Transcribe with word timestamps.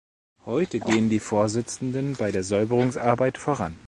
Heute 0.47 0.79
gehen 0.79 1.11
die 1.11 1.19
Vorsitzenden 1.19 2.13
bei 2.15 2.31
der 2.31 2.43
Säuberungsarbeit 2.43 3.37
voran. 3.37 3.75